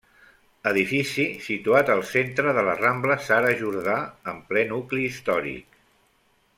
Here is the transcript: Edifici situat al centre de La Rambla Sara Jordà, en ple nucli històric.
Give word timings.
Edifici 0.69 1.25
situat 1.47 1.91
al 1.97 2.01
centre 2.13 2.55
de 2.59 2.63
La 2.69 2.75
Rambla 2.81 3.19
Sara 3.27 3.55
Jordà, 3.63 3.97
en 4.35 4.41
ple 4.51 4.65
nucli 4.75 5.07
històric. 5.11 5.83